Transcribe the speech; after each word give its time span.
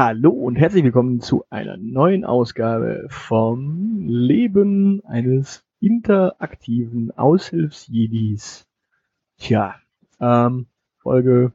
Hallo 0.00 0.30
und 0.30 0.54
herzlich 0.54 0.84
willkommen 0.84 1.20
zu 1.20 1.44
einer 1.50 1.76
neuen 1.76 2.24
Ausgabe 2.24 3.08
vom 3.08 4.06
Leben 4.06 5.04
eines 5.04 5.64
interaktiven 5.80 7.10
Aushilfsjedis. 7.18 8.68
Tja, 9.38 9.74
ähm, 10.20 10.66
Folge 10.98 11.50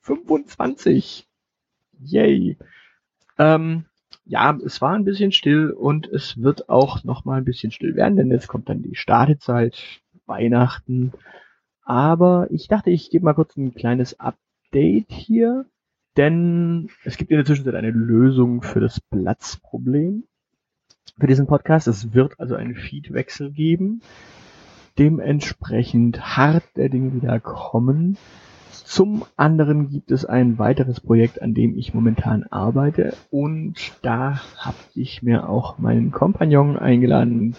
25. 0.00 1.26
Yay. 1.98 2.58
Ähm, 3.38 3.86
ja, 4.26 4.58
es 4.62 4.82
war 4.82 4.92
ein 4.92 5.06
bisschen 5.06 5.32
still 5.32 5.70
und 5.70 6.08
es 6.08 6.42
wird 6.42 6.68
auch 6.68 7.04
noch 7.04 7.24
mal 7.24 7.38
ein 7.38 7.46
bisschen 7.46 7.72
still 7.72 7.96
werden, 7.96 8.16
denn 8.16 8.30
jetzt 8.30 8.48
kommt 8.48 8.68
dann 8.68 8.82
die 8.82 8.96
Startezeit, 8.96 10.02
Weihnachten. 10.26 11.14
Aber 11.86 12.48
ich 12.50 12.68
dachte, 12.68 12.90
ich 12.90 13.08
gebe 13.08 13.24
mal 13.24 13.32
kurz 13.32 13.56
ein 13.56 13.72
kleines 13.74 14.20
Update 14.20 15.10
hier 15.10 15.64
denn 16.18 16.90
es 17.04 17.16
gibt 17.16 17.30
in 17.30 17.36
der 17.36 17.46
Zwischenzeit 17.46 17.76
eine 17.76 17.90
Lösung 17.90 18.60
für 18.62 18.80
das 18.80 19.00
Platzproblem 19.00 20.24
für 21.18 21.26
diesen 21.26 21.46
Podcast. 21.46 21.86
Es 21.86 22.12
wird 22.12 22.38
also 22.38 22.56
einen 22.56 22.74
Feedwechsel 22.74 23.52
geben. 23.52 24.02
Dementsprechend 24.98 26.36
hart 26.36 26.64
der 26.76 26.88
Dinge 26.88 27.14
wieder 27.14 27.38
kommen. 27.38 28.18
Zum 28.72 29.24
anderen 29.36 29.90
gibt 29.90 30.10
es 30.10 30.24
ein 30.24 30.58
weiteres 30.58 31.00
Projekt, 31.00 31.40
an 31.40 31.54
dem 31.54 31.78
ich 31.78 31.94
momentan 31.94 32.42
arbeite 32.44 33.14
und 33.30 33.92
da 34.02 34.40
habe 34.56 34.76
ich 34.94 35.22
mir 35.22 35.48
auch 35.48 35.78
meinen 35.78 36.10
Kompagnon 36.10 36.76
eingeladen, 36.76 37.54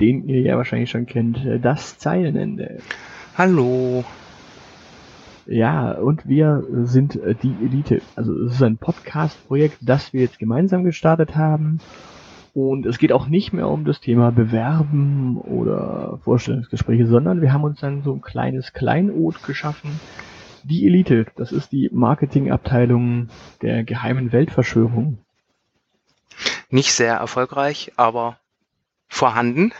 den 0.00 0.28
ihr 0.28 0.40
ja 0.42 0.56
wahrscheinlich 0.56 0.90
schon 0.90 1.06
kennt, 1.06 1.40
das 1.62 1.98
Zeilenende. 1.98 2.78
Hallo. 3.38 4.04
Ja, 5.46 5.92
und 5.92 6.28
wir 6.28 6.64
sind 6.84 7.16
äh, 7.16 7.34
die 7.34 7.54
Elite. 7.62 8.00
Also 8.14 8.32
es 8.44 8.54
ist 8.54 8.62
ein 8.62 8.78
Podcast-Projekt, 8.78 9.78
das 9.80 10.12
wir 10.12 10.20
jetzt 10.20 10.38
gemeinsam 10.38 10.84
gestartet 10.84 11.36
haben. 11.36 11.80
Und 12.54 12.86
es 12.86 12.98
geht 12.98 13.12
auch 13.12 13.26
nicht 13.26 13.52
mehr 13.52 13.68
um 13.68 13.84
das 13.84 14.00
Thema 14.00 14.30
Bewerben 14.30 15.38
oder 15.38 16.18
Vorstellungsgespräche, 16.22 17.06
sondern 17.06 17.40
wir 17.40 17.52
haben 17.52 17.64
uns 17.64 17.80
dann 17.80 18.02
so 18.02 18.12
ein 18.12 18.20
kleines 18.20 18.72
Kleinod 18.72 19.42
geschaffen. 19.42 19.98
Die 20.62 20.86
Elite, 20.86 21.26
das 21.36 21.50
ist 21.50 21.72
die 21.72 21.88
Marketingabteilung 21.92 23.28
der 23.62 23.84
geheimen 23.84 24.32
Weltverschwörung. 24.32 25.18
Nicht 26.68 26.92
sehr 26.92 27.14
erfolgreich, 27.14 27.92
aber 27.96 28.36
vorhanden. 29.08 29.72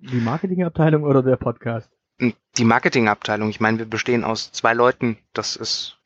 Die 0.00 0.20
Marketingabteilung 0.20 1.04
oder 1.04 1.22
der 1.22 1.36
Podcast? 1.36 1.93
Die 2.18 2.64
Marketingabteilung. 2.64 3.50
Ich 3.50 3.60
meine, 3.60 3.78
wir 3.78 3.86
bestehen 3.86 4.24
aus 4.24 4.52
zwei 4.52 4.74
Leuten. 4.74 5.18
Das 5.32 5.56
ist 5.56 5.98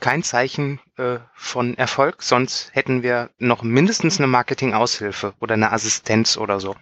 kein 0.00 0.22
Zeichen 0.22 0.80
äh, 0.96 1.18
von 1.34 1.78
Erfolg, 1.78 2.22
sonst 2.22 2.74
hätten 2.74 3.02
wir 3.02 3.30
noch 3.38 3.62
mindestens 3.62 4.18
eine 4.18 4.26
Marketing-Aushilfe 4.26 5.32
oder 5.40 5.54
eine 5.54 5.72
Assistenz 5.72 6.36
oder 6.36 6.60
so. 6.60 6.76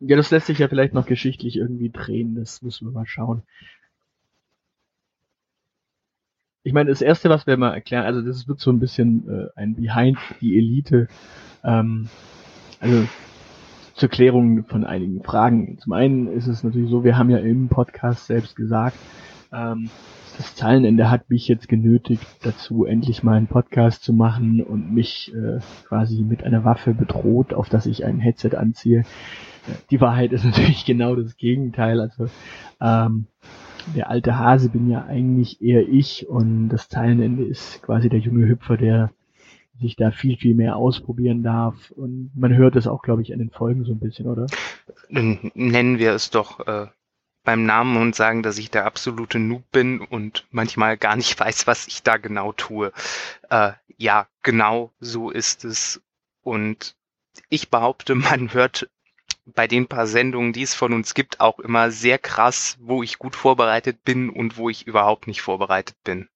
Ja, 0.00 0.16
das 0.16 0.30
lässt 0.30 0.46
sich 0.46 0.58
ja 0.58 0.68
vielleicht 0.68 0.94
noch 0.94 1.06
geschichtlich 1.06 1.56
irgendwie 1.56 1.90
drehen, 1.90 2.34
das 2.34 2.62
müssen 2.62 2.88
wir 2.88 2.92
mal 2.92 3.06
schauen. 3.06 3.42
Ich 6.64 6.72
meine, 6.72 6.90
das 6.90 7.02
erste, 7.02 7.28
was 7.28 7.46
wir 7.46 7.56
mal 7.56 7.74
erklären, 7.74 8.06
also 8.06 8.22
das 8.22 8.48
wird 8.48 8.60
so 8.60 8.70
ein 8.70 8.78
bisschen 8.78 9.28
äh, 9.28 9.48
ein 9.56 9.74
Behind 9.74 10.16
die 10.40 10.56
Elite. 10.56 11.08
Ähm, 11.64 12.08
also 12.80 13.06
zur 14.02 14.08
Klärung 14.08 14.64
von 14.64 14.82
einigen 14.82 15.22
Fragen. 15.22 15.78
Zum 15.78 15.92
einen 15.92 16.26
ist 16.26 16.48
es 16.48 16.64
natürlich 16.64 16.90
so, 16.90 17.04
wir 17.04 17.16
haben 17.16 17.30
ja 17.30 17.38
im 17.38 17.68
Podcast 17.68 18.26
selbst 18.26 18.56
gesagt, 18.56 18.96
ähm, 19.52 19.90
das 20.36 20.56
Zahlenende 20.56 21.08
hat 21.08 21.30
mich 21.30 21.46
jetzt 21.46 21.68
genötigt 21.68 22.26
dazu, 22.42 22.84
endlich 22.84 23.22
mal 23.22 23.36
einen 23.36 23.46
Podcast 23.46 24.02
zu 24.02 24.12
machen 24.12 24.60
und 24.60 24.92
mich 24.92 25.32
äh, 25.36 25.60
quasi 25.86 26.24
mit 26.24 26.42
einer 26.42 26.64
Waffe 26.64 26.94
bedroht, 26.94 27.54
auf 27.54 27.68
das 27.68 27.86
ich 27.86 28.04
ein 28.04 28.18
Headset 28.18 28.56
anziehe. 28.56 29.04
Die 29.92 30.00
Wahrheit 30.00 30.32
ist 30.32 30.44
natürlich 30.44 30.84
genau 30.84 31.14
das 31.14 31.36
Gegenteil. 31.36 32.00
Also 32.00 32.26
ähm, 32.80 33.26
der 33.94 34.10
alte 34.10 34.36
Hase 34.36 34.68
bin 34.68 34.90
ja 34.90 35.04
eigentlich 35.04 35.62
eher 35.62 35.88
ich 35.88 36.28
und 36.28 36.70
das 36.70 36.88
Zeilenende 36.88 37.44
ist 37.44 37.80
quasi 37.84 38.08
der 38.08 38.18
junge 38.18 38.48
Hüpfer, 38.48 38.76
der 38.76 39.12
sich 39.80 39.96
da 39.96 40.10
viel, 40.10 40.36
viel 40.36 40.54
mehr 40.54 40.76
ausprobieren 40.76 41.42
darf. 41.42 41.90
Und 41.92 42.30
man 42.34 42.54
hört 42.54 42.76
es 42.76 42.86
auch, 42.86 43.02
glaube 43.02 43.22
ich, 43.22 43.32
an 43.32 43.38
den 43.38 43.50
Folgen 43.50 43.84
so 43.84 43.92
ein 43.92 44.00
bisschen, 44.00 44.26
oder? 44.26 44.46
Nennen 45.08 45.98
wir 45.98 46.12
es 46.12 46.30
doch 46.30 46.66
äh, 46.66 46.86
beim 47.44 47.64
Namen 47.64 47.96
und 47.96 48.14
sagen, 48.14 48.42
dass 48.42 48.58
ich 48.58 48.70
der 48.70 48.86
absolute 48.86 49.38
Noob 49.38 49.64
bin 49.72 50.00
und 50.00 50.46
manchmal 50.50 50.96
gar 50.96 51.16
nicht 51.16 51.38
weiß, 51.40 51.66
was 51.66 51.86
ich 51.88 52.02
da 52.02 52.16
genau 52.16 52.52
tue. 52.52 52.92
Äh, 53.50 53.72
ja, 53.96 54.26
genau 54.42 54.92
so 55.00 55.30
ist 55.30 55.64
es. 55.64 56.02
Und 56.42 56.96
ich 57.48 57.70
behaupte, 57.70 58.14
man 58.14 58.52
hört 58.52 58.90
bei 59.44 59.66
den 59.66 59.88
paar 59.88 60.06
Sendungen, 60.06 60.52
die 60.52 60.62
es 60.62 60.74
von 60.74 60.92
uns 60.92 61.14
gibt, 61.14 61.40
auch 61.40 61.58
immer 61.58 61.90
sehr 61.90 62.18
krass, 62.18 62.76
wo 62.80 63.02
ich 63.02 63.18
gut 63.18 63.34
vorbereitet 63.34 64.04
bin 64.04 64.30
und 64.30 64.56
wo 64.56 64.68
ich 64.68 64.86
überhaupt 64.86 65.26
nicht 65.26 65.42
vorbereitet 65.42 65.96
bin 66.04 66.28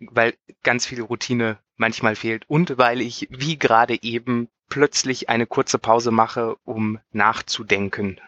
weil 0.00 0.34
ganz 0.62 0.86
viel 0.86 1.00
Routine 1.02 1.58
manchmal 1.76 2.16
fehlt 2.16 2.48
und 2.48 2.78
weil 2.78 3.00
ich, 3.00 3.28
wie 3.30 3.58
gerade 3.58 4.02
eben, 4.02 4.48
plötzlich 4.68 5.28
eine 5.28 5.46
kurze 5.46 5.78
Pause 5.78 6.10
mache, 6.10 6.56
um 6.64 6.98
nachzudenken. 7.12 8.18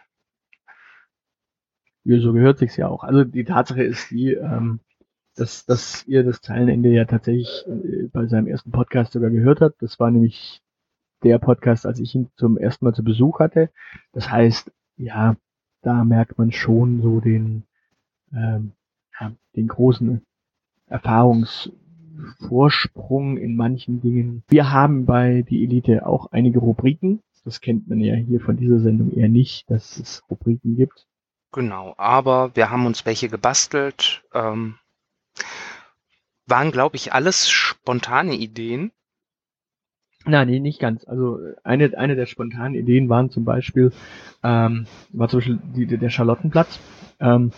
Ja, 2.03 2.19
so 2.19 2.31
gehört 2.31 2.59
sich's 2.59 2.77
ja 2.77 2.87
auch. 2.87 3.03
Also 3.03 3.23
die 3.23 3.43
Tatsache 3.43 3.83
ist 3.83 4.11
die, 4.11 4.33
ähm, 4.33 4.79
dass, 5.35 5.65
dass 5.65 6.07
ihr 6.07 6.23
das 6.23 6.41
Zeilenende 6.41 6.89
ja 6.89 7.05
tatsächlich 7.05 7.65
äh, 7.67 8.07
bei 8.07 8.27
seinem 8.27 8.47
ersten 8.47 8.71
Podcast 8.71 9.13
sogar 9.13 9.29
gehört 9.29 9.61
habt. 9.61 9.81
Das 9.81 9.99
war 9.99 10.09
nämlich 10.09 10.61
der 11.23 11.39
Podcast, 11.39 11.85
als 11.85 11.99
ich 11.99 12.15
ihn 12.15 12.29
zum 12.35 12.57
ersten 12.57 12.85
Mal 12.85 12.93
zu 12.93 13.03
Besuch 13.03 13.39
hatte. 13.39 13.69
Das 14.13 14.31
heißt, 14.31 14.71
ja, 14.95 15.35
da 15.81 16.03
merkt 16.03 16.37
man 16.37 16.51
schon 16.51 17.01
so 17.01 17.19
den, 17.19 17.63
ähm, 18.33 18.71
ja, 19.19 19.31
den 19.55 19.67
großen 19.67 20.21
Erfahrungsvorsprung 22.17 23.37
in 23.37 23.55
manchen 23.55 24.01
Dingen. 24.01 24.43
Wir 24.47 24.71
haben 24.71 25.05
bei 25.05 25.43
Die 25.43 25.63
Elite 25.63 26.05
auch 26.05 26.31
einige 26.31 26.59
Rubriken. 26.59 27.21
Das 27.45 27.61
kennt 27.61 27.87
man 27.87 27.99
ja 27.99 28.15
hier 28.15 28.41
von 28.41 28.57
dieser 28.57 28.79
Sendung 28.79 29.11
eher 29.13 29.29
nicht, 29.29 29.69
dass 29.69 29.97
es 29.97 30.23
Rubriken 30.29 30.75
gibt. 30.75 31.07
Genau, 31.53 31.93
aber 31.97 32.55
wir 32.55 32.69
haben 32.69 32.85
uns 32.85 33.05
welche 33.05 33.29
gebastelt. 33.29 34.23
Ähm, 34.33 34.75
waren, 36.45 36.71
glaube 36.71 36.97
ich, 36.97 37.13
alles 37.13 37.49
spontane 37.49 38.35
Ideen. 38.35 38.91
Nein, 40.25 40.49
nee, 40.49 40.59
nicht 40.59 40.79
ganz. 40.79 41.07
Also 41.07 41.39
eine, 41.63 41.97
eine 41.97 42.15
der 42.15 42.25
spontanen 42.25 42.75
Ideen 42.75 43.07
waren 43.07 43.29
zum 43.29 43.45
Beispiel, 43.45 43.93
ähm, 44.43 44.87
war 45.13 45.29
zum 45.29 45.39
Beispiel 45.39 45.59
die, 45.73 45.85
der 45.85 46.09
Charlottenplatz. 46.09 46.79
Ähm, 47.19 47.51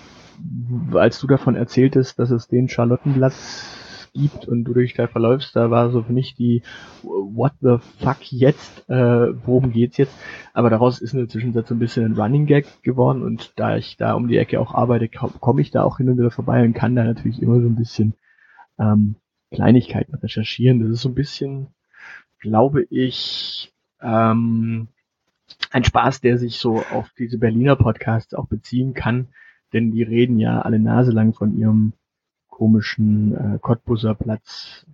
als 0.93 1.19
du 1.19 1.27
davon 1.27 1.55
erzähltest, 1.55 2.19
dass 2.19 2.29
es 2.29 2.47
den 2.47 2.69
Charlottenplatz 2.69 3.88
gibt 4.13 4.47
und 4.47 4.63
du 4.63 4.73
dich 4.73 4.93
da 4.93 5.07
verläufst, 5.07 5.55
da 5.55 5.71
war 5.71 5.89
so 5.89 6.03
für 6.03 6.13
mich 6.13 6.35
die 6.35 6.63
What 7.03 7.53
the 7.61 7.77
fuck 7.99 8.31
jetzt, 8.31 8.89
äh, 8.89 9.33
worum 9.45 9.71
geht's 9.71 9.97
jetzt? 9.97 10.15
Aber 10.53 10.69
daraus 10.69 10.99
ist 11.01 11.13
in 11.13 11.19
der 11.19 11.27
Zwischenzeit 11.27 11.67
so 11.67 11.75
ein 11.75 11.79
bisschen 11.79 12.05
ein 12.05 12.19
Running 12.19 12.45
Gag 12.45 12.81
geworden 12.83 13.23
und 13.23 13.53
da 13.55 13.77
ich 13.77 13.97
da 13.97 14.13
um 14.13 14.27
die 14.27 14.37
Ecke 14.37 14.59
auch 14.59 14.73
arbeite, 14.73 15.09
komme 15.09 15.61
ich 15.61 15.71
da 15.71 15.83
auch 15.83 15.97
hin 15.97 16.09
und 16.09 16.17
wieder 16.17 16.31
vorbei 16.31 16.63
und 16.63 16.73
kann 16.73 16.95
da 16.95 17.03
natürlich 17.03 17.41
immer 17.41 17.61
so 17.61 17.67
ein 17.67 17.75
bisschen 17.75 18.13
ähm, 18.79 19.15
Kleinigkeiten 19.51 20.15
recherchieren. 20.15 20.79
Das 20.79 20.89
ist 20.89 21.01
so 21.01 21.09
ein 21.09 21.15
bisschen, 21.15 21.67
glaube 22.39 22.85
ich, 22.89 23.73
ähm, 24.01 24.87
ein 25.71 25.83
Spaß, 25.83 26.21
der 26.21 26.37
sich 26.37 26.57
so 26.57 26.83
auf 26.91 27.09
diese 27.17 27.37
Berliner 27.37 27.75
Podcasts 27.75 28.33
auch 28.33 28.47
beziehen 28.47 28.93
kann, 28.93 29.29
denn 29.73 29.91
die 29.91 30.03
reden 30.03 30.39
ja 30.39 30.61
alle 30.61 30.79
Nase 30.79 31.11
lang 31.11 31.33
von 31.33 31.57
ihrem 31.57 31.93
komischen 32.59 33.33
äh, 33.35 33.59
Cottbuser 33.59 34.15
Platz, 34.15 34.85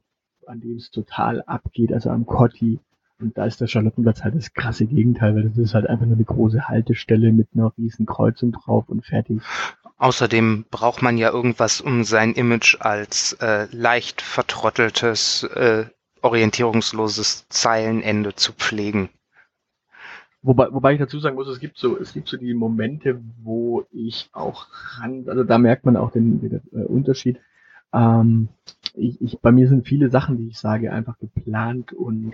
an 0.45 0.61
dem 0.61 0.77
es 0.77 0.91
total 0.91 1.41
abgeht, 1.41 1.91
also 1.91 2.11
am 2.11 2.27
Cotti. 2.27 2.79
Und 3.19 3.37
da 3.37 3.45
ist 3.45 3.59
der 3.59 3.67
Charlottenplatz 3.67 4.23
halt 4.23 4.35
das 4.35 4.53
krasse 4.53 4.85
Gegenteil, 4.85 5.35
weil 5.35 5.49
das 5.49 5.57
ist 5.57 5.73
halt 5.73 5.87
einfach 5.87 6.05
nur 6.05 6.15
eine 6.15 6.25
große 6.25 6.67
Haltestelle 6.67 7.31
mit 7.31 7.47
einer 7.55 7.73
riesen 7.77 8.05
Kreuzung 8.05 8.51
drauf 8.51 8.87
und 8.87 9.03
fertig. 9.03 9.41
Außerdem 9.97 10.65
braucht 10.69 11.01
man 11.01 11.17
ja 11.17 11.31
irgendwas, 11.31 11.81
um 11.81 12.03
sein 12.03 12.33
Image 12.33 12.77
als 12.81 13.33
äh, 13.41 13.67
leicht 13.71 14.21
vertrotteltes, 14.21 15.43
äh, 15.43 15.85
orientierungsloses 16.21 17.47
Zeilenende 17.49 18.35
zu 18.35 18.53
pflegen. 18.53 19.09
Wobei, 20.45 20.71
wobei 20.71 20.93
ich 20.93 20.99
dazu 20.99 21.19
sagen 21.19 21.37
muss, 21.37 21.47
es 21.47 21.59
gibt 21.59 21.79
so, 21.79 21.97
es 21.97 22.13
gibt 22.13 22.27
so 22.27 22.37
die 22.37 22.53
Momente, 22.53 23.19
wo 23.41 23.87
ich 23.91 24.29
auch 24.31 24.67
ran, 24.99 25.23
also 25.27 25.43
da 25.43 25.57
merkt 25.57 25.85
man 25.85 25.97
auch 25.97 26.11
den, 26.11 26.39
den 26.39 26.61
äh, 26.71 26.83
Unterschied. 26.83 27.39
Ähm, 27.95 28.49
ich, 28.93 29.21
ich, 29.21 29.39
bei 29.39 29.51
mir 29.51 29.67
sind 29.67 29.87
viele 29.87 30.09
Sachen, 30.09 30.37
die 30.37 30.49
ich 30.49 30.59
sage, 30.59 30.91
einfach 30.91 31.17
geplant 31.19 31.93
und 31.93 32.33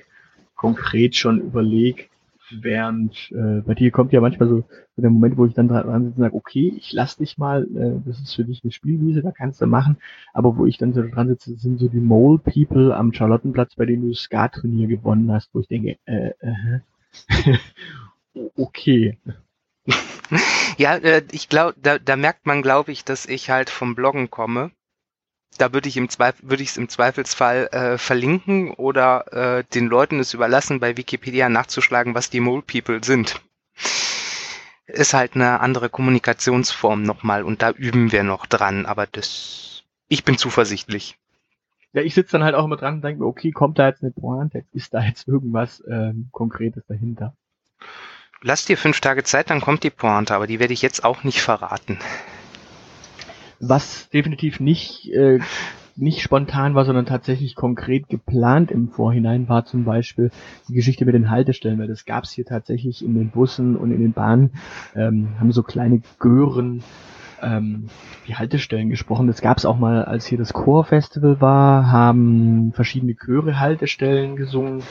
konkret 0.56 1.16
schon 1.16 1.40
überlegt 1.40 2.12
während 2.60 3.32
äh, 3.32 3.62
bei 3.62 3.74
dir 3.74 3.92
kommt 3.92 4.12
ja 4.12 4.22
manchmal 4.22 4.50
so, 4.50 4.64
so 4.96 5.02
der 5.02 5.10
Moment, 5.10 5.38
wo 5.38 5.46
ich 5.46 5.54
dann 5.54 5.68
dran 5.68 6.06
sitze 6.06 6.16
und 6.16 6.24
sage, 6.24 6.36
okay, 6.36 6.74
ich 6.76 6.92
lass 6.92 7.18
dich 7.18 7.38
mal, 7.38 7.64
äh, 7.76 8.02
das 8.06 8.20
ist 8.20 8.36
für 8.36 8.44
dich 8.44 8.62
eine 8.64 8.72
Spielwiese, 8.72 9.22
da 9.22 9.32
kannst 9.32 9.62
du 9.62 9.68
machen, 9.68 9.98
aber 10.34 10.58
wo 10.58 10.66
ich 10.66 10.78
dann 10.78 10.94
so 10.94 11.02
dran 11.02 11.30
sitze, 11.30 11.56
sind 11.56 11.80
so 11.80 11.88
die 11.88 12.00
Mole 12.00 12.40
People 12.40 12.96
am 12.96 13.14
Charlottenplatz, 13.14 13.76
bei 13.76 13.86
denen 13.86 14.04
du 14.04 14.10
das 14.10 14.20
Skat-Turnier 14.20 14.88
gewonnen 14.88 15.32
hast, 15.32 15.50
wo 15.54 15.60
ich 15.60 15.68
denke, 15.68 15.98
äh, 16.06 16.32
äh, 16.40 17.58
okay. 18.58 19.18
Ja, 20.78 20.96
äh, 20.96 21.24
ich 21.34 21.50
glaube, 21.50 21.76
da, 21.82 22.00
da 22.00 22.16
merkt 22.16 22.46
man, 22.46 22.62
glaube 22.62 22.94
ich, 22.94 23.04
dass 23.04 23.26
ich 23.26 23.50
halt 23.50 23.70
vom 23.70 23.94
Bloggen 23.94 24.32
komme 24.32 24.72
da 25.58 25.74
würde 25.74 25.90
ich 25.90 25.98
im 25.98 26.10
Zweifel, 26.10 26.50
würde 26.50 26.64
ich 26.64 26.70
es 26.70 26.78
im 26.78 26.90
Zweifelsfall 26.90 27.68
äh, 27.72 27.98
verlinken 27.98 28.72
oder 28.72 29.60
äh, 29.60 29.64
den 29.74 29.88
Leuten 29.88 30.20
es 30.20 30.34
überlassen, 30.34 30.80
bei 30.80 30.98
Wikipedia 30.98 31.50
nachzuschlagen, 31.50 32.16
was 32.16 32.30
die 32.30 32.40
Mole 32.40 32.64
People 32.64 33.04
sind. 33.04 33.42
Ist 34.88 35.14
halt 35.14 35.36
eine 35.36 35.60
andere 35.60 35.90
Kommunikationsform 35.90 37.04
nochmal 37.04 37.44
und 37.44 37.62
da 37.62 37.72
üben 37.72 38.12
wir 38.12 38.24
noch 38.24 38.46
dran, 38.46 38.86
aber 38.86 39.08
das, 39.08 39.84
ich 40.08 40.24
bin 40.24 40.38
zuversichtlich. 40.38 41.18
Ja, 41.94 42.02
ich 42.02 42.14
sitze 42.14 42.34
dann 42.34 42.44
halt 42.44 42.56
auch 42.56 42.66
immer 42.66 42.78
dran 42.78 42.96
und 42.96 43.02
denke 43.04 43.22
mir, 43.22 43.28
okay, 43.28 43.52
kommt 43.52 43.78
da 43.78 43.88
jetzt 43.88 44.02
eine 44.02 44.12
Pointe, 44.12 44.64
ist 44.72 44.94
da 44.94 45.02
jetzt 45.02 45.28
irgendwas 45.28 45.84
ähm, 45.90 46.30
Konkretes 46.32 46.86
dahinter? 46.88 47.36
Lass 48.42 48.66
dir 48.66 48.78
fünf 48.78 49.02
Tage 49.02 49.24
Zeit, 49.24 49.50
dann 49.50 49.62
kommt 49.62 49.84
die 49.84 49.90
Pointe, 49.90 50.34
aber 50.34 50.48
die 50.48 50.60
werde 50.60 50.74
ich 50.74 50.82
jetzt 50.82 51.04
auch 51.04 51.24
nicht 51.24 51.42
verraten. 51.42 52.00
Was 53.62 54.10
definitiv 54.10 54.60
nicht, 54.60 55.12
äh, 55.14 55.40
nicht 55.96 56.22
spontan 56.22 56.74
war, 56.74 56.84
sondern 56.84 57.06
tatsächlich 57.06 57.56
konkret 57.56 58.10
geplant 58.10 58.72
im 58.72 58.90
Vorhinein 58.90 59.48
war 59.48 59.66
zum 59.66 59.86
Beispiel 59.86 60.32
die 60.68 60.74
Geschichte 60.74 61.06
mit 61.06 61.14
den 61.14 61.30
Haltestellen, 61.30 61.80
weil 61.80 61.88
das 61.88 62.06
gab 62.06 62.24
es 62.24 62.32
hier 62.32 62.46
tatsächlich 62.46 63.06
in 63.06 63.14
den 63.14 63.30
Bussen 63.30 63.76
und 63.78 63.92
in 63.92 64.02
den 64.02 64.14
Bahnen, 64.14 64.54
ähm, 64.96 65.30
haben 65.40 65.52
so 65.52 65.62
kleine 65.62 66.02
Gören 66.18 66.84
ähm, 67.42 67.88
die 68.28 68.36
Haltestellen 68.36 68.90
gesprochen. 68.90 69.28
Das 69.28 69.42
gab 69.42 69.58
es 69.58 69.66
auch 69.66 69.78
mal, 69.78 70.06
als 70.06 70.26
hier 70.26 70.38
das 70.38 70.54
Chorfestival 70.54 71.40
war, 71.40 71.92
haben 71.92 72.72
verschiedene 72.74 73.16
Chöre 73.16 73.60
Haltestellen 73.60 74.36
gesungen 74.36 74.82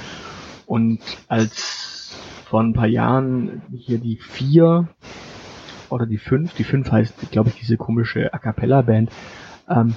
und 0.67 1.01
als 1.29 2.17
vor 2.45 2.61
ein 2.61 2.73
paar 2.73 2.87
Jahren 2.87 3.63
hier 3.73 3.99
die 3.99 4.17
vier 4.17 4.89
oder 5.91 6.07
die 6.07 6.19
fünf, 6.19 6.55
die 6.55 6.65
fünf 6.65 6.91
heißt, 6.91 7.31
glaube 7.31 7.51
ich, 7.51 7.57
diese 7.57 7.77
komische 7.77 8.33
A 8.33 8.39
Cappella 8.39 8.83
Band, 8.83 9.11
ähm, 9.69 9.95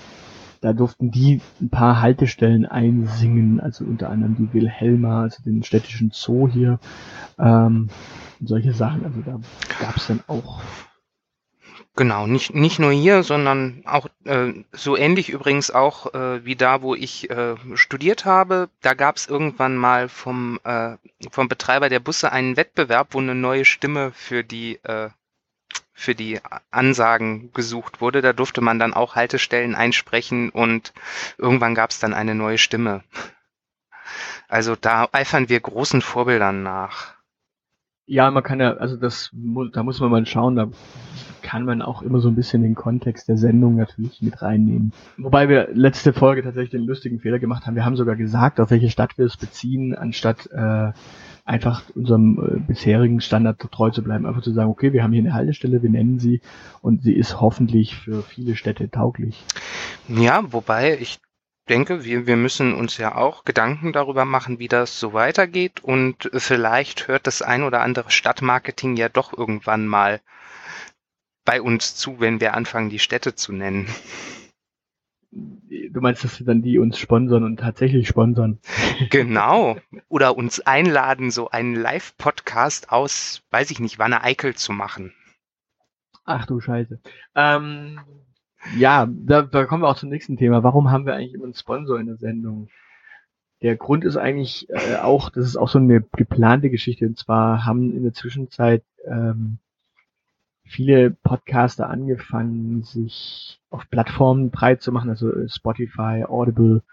da 0.61 0.71
durften 0.71 1.11
die 1.11 1.41
ein 1.61 1.69
paar 1.69 2.01
Haltestellen 2.01 2.65
einsingen, 2.65 3.59
also 3.59 3.83
unter 3.83 4.09
anderem 4.09 4.35
die 4.37 4.53
Wilhelma, 4.53 5.23
also 5.23 5.43
den 5.43 5.63
städtischen 5.63 6.11
Zoo 6.13 6.47
hier, 6.47 6.79
ähm, 7.37 7.89
solche 8.41 8.73
Sachen, 8.73 9.03
also 9.05 9.21
da 9.25 9.39
gab 9.81 9.97
es 9.97 10.07
dann 10.07 10.21
auch 10.27 10.61
Genau, 11.95 12.25
nicht, 12.25 12.55
nicht 12.55 12.79
nur 12.79 12.91
hier, 12.91 13.21
sondern 13.21 13.83
auch 13.85 14.07
äh, 14.23 14.51
so 14.71 14.97
ähnlich 14.97 15.29
übrigens 15.29 15.69
auch 15.69 16.11
äh, 16.15 16.43
wie 16.43 16.55
da, 16.55 16.81
wo 16.81 16.95
ich 16.95 17.29
äh, 17.29 17.55
studiert 17.75 18.25
habe. 18.25 18.69
Da 18.81 18.95
gab 18.95 19.17
es 19.17 19.27
irgendwann 19.27 19.75
mal 19.75 20.09
vom, 20.09 20.59
äh, 20.63 20.97
vom 21.29 21.47
Betreiber 21.47 21.89
der 21.89 21.99
Busse 21.99 22.31
einen 22.31 22.57
Wettbewerb, 22.57 23.09
wo 23.11 23.19
eine 23.19 23.35
neue 23.35 23.63
Stimme 23.63 24.11
für 24.11 24.43
die 24.43 24.79
äh, 24.83 25.09
für 25.93 26.15
die 26.15 26.39
Ansagen 26.71 27.51
gesucht 27.53 28.01
wurde. 28.01 28.21
Da 28.21 28.33
durfte 28.33 28.61
man 28.61 28.79
dann 28.79 28.93
auch 28.93 29.15
Haltestellen 29.15 29.75
einsprechen 29.75 30.49
und 30.49 30.93
irgendwann 31.37 31.75
gab 31.75 31.91
es 31.91 31.99
dann 31.99 32.13
eine 32.13 32.35
neue 32.35 32.57
Stimme. 32.57 33.03
Also 34.47 34.75
da 34.75 35.07
eifern 35.11 35.49
wir 35.49 35.59
großen 35.59 36.01
Vorbildern 36.01 36.63
nach. 36.63 37.13
Ja, 38.05 38.29
man 38.31 38.43
kann 38.43 38.59
ja, 38.59 38.73
also 38.73 38.97
das, 38.97 39.29
da 39.31 39.83
muss 39.83 39.99
man 39.99 40.11
mal 40.11 40.25
schauen, 40.25 40.55
da 40.55 40.69
kann 41.43 41.65
man 41.65 41.83
auch 41.83 42.01
immer 42.01 42.19
so 42.19 42.29
ein 42.29 42.35
bisschen 42.35 42.63
den 42.63 42.73
Kontext 42.73 43.27
der 43.27 43.37
Sendung 43.37 43.75
natürlich 43.75 44.21
mit 44.21 44.41
reinnehmen. 44.41 44.93
Wobei 45.17 45.49
wir 45.49 45.69
letzte 45.73 46.13
Folge 46.13 46.41
tatsächlich 46.41 46.71
den 46.71 46.85
lustigen 46.85 47.19
Fehler 47.19 47.37
gemacht 47.37 47.67
haben. 47.67 47.75
Wir 47.75 47.85
haben 47.85 47.97
sogar 47.97 48.15
gesagt, 48.15 48.59
auf 48.59 48.71
welche 48.71 48.89
Stadt 48.89 49.17
wir 49.17 49.25
es 49.25 49.37
beziehen, 49.37 49.93
anstatt 49.93 50.49
äh, 50.51 50.91
einfach 51.45 51.83
unserem 51.93 52.39
äh, 52.39 52.59
bisherigen 52.59 53.21
Standard 53.21 53.59
treu 53.71 53.91
zu 53.91 54.01
bleiben. 54.01 54.25
Einfach 54.25 54.41
zu 54.41 54.53
sagen, 54.53 54.71
okay, 54.71 54.93
wir 54.93 55.03
haben 55.03 55.11
hier 55.11 55.21
eine 55.21 55.33
Haltestelle, 55.33 55.83
wir 55.83 55.89
nennen 55.89 56.17
sie 56.17 56.41
und 56.81 57.03
sie 57.03 57.13
ist 57.13 57.41
hoffentlich 57.41 57.95
für 57.95 58.23
viele 58.23 58.55
Städte 58.55 58.89
tauglich. 58.89 59.43
Ja, 60.07 60.41
wobei 60.51 60.97
ich 60.99 61.19
denke, 61.69 62.03
wir, 62.03 62.27
wir 62.27 62.37
müssen 62.37 62.73
uns 62.73 62.97
ja 62.97 63.15
auch 63.15 63.43
Gedanken 63.43 63.93
darüber 63.93 64.25
machen, 64.25 64.59
wie 64.59 64.67
das 64.67 64.99
so 64.99 65.13
weitergeht 65.13 65.83
und 65.83 66.29
vielleicht 66.33 67.07
hört 67.07 67.27
das 67.27 67.41
ein 67.41 67.63
oder 67.63 67.81
andere 67.81 68.11
Stadtmarketing 68.11 68.95
ja 68.95 69.09
doch 69.09 69.37
irgendwann 69.37 69.87
mal 69.87 70.19
bei 71.45 71.61
uns 71.61 71.95
zu, 71.95 72.19
wenn 72.19 72.39
wir 72.39 72.53
anfangen, 72.53 72.89
die 72.89 72.99
Städte 72.99 73.35
zu 73.35 73.53
nennen. 73.53 73.87
Du 75.31 76.01
meinst, 76.01 76.23
dass 76.23 76.35
sie 76.35 76.45
dann 76.45 76.61
die 76.61 76.77
uns 76.77 76.97
sponsern 76.97 77.43
und 77.43 77.57
tatsächlich 77.57 78.07
sponsern? 78.07 78.59
Genau. 79.09 79.77
Oder 80.09 80.37
uns 80.37 80.59
einladen, 80.59 81.31
so 81.31 81.49
einen 81.49 81.75
Live-Podcast 81.75 82.91
aus, 82.91 83.41
weiß 83.51 83.71
ich 83.71 83.79
nicht, 83.79 83.99
Wanne 83.99 84.23
Eickel 84.23 84.55
zu 84.55 84.71
machen. 84.71 85.13
Ach 86.25 86.45
du 86.45 86.59
Scheiße. 86.59 86.99
Ähm, 87.35 87.99
ja, 88.77 89.07
da, 89.09 89.41
da 89.41 89.65
kommen 89.65 89.83
wir 89.83 89.89
auch 89.89 89.97
zum 89.97 90.09
nächsten 90.09 90.37
Thema. 90.37 90.63
Warum 90.63 90.89
haben 90.89 91.05
wir 91.05 91.15
eigentlich 91.15 91.33
immer 91.33 91.45
einen 91.45 91.53
Sponsor 91.53 91.99
in 91.99 92.07
der 92.07 92.17
Sendung? 92.17 92.69
Der 93.61 93.75
Grund 93.75 94.05
ist 94.05 94.17
eigentlich 94.17 94.69
äh, 94.69 94.95
auch, 94.97 95.29
das 95.29 95.45
ist 95.45 95.57
auch 95.57 95.69
so 95.69 95.79
eine 95.79 96.01
geplante 96.15 96.69
Geschichte. 96.69 97.05
Und 97.05 97.17
zwar 97.17 97.65
haben 97.65 97.95
in 97.95 98.03
der 98.03 98.13
Zwischenzeit 98.13 98.83
ähm, 99.05 99.57
viele 100.65 101.11
Podcaster 101.11 101.89
angefangen, 101.89 102.83
sich 102.83 103.59
auf 103.69 103.89
Plattformen 103.89 104.49
breit 104.49 104.81
zu 104.81 104.91
machen, 104.91 105.09
also 105.09 105.31
Spotify, 105.47 106.25
Audible, 106.27 106.83